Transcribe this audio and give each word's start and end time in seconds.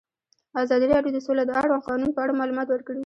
ازادي 0.61 0.85
راډیو 0.93 1.13
د 1.15 1.19
سوله 1.25 1.43
د 1.45 1.51
اړونده 1.59 1.83
قوانینو 1.85 2.15
په 2.15 2.21
اړه 2.23 2.37
معلومات 2.39 2.67
ورکړي. 2.71 2.99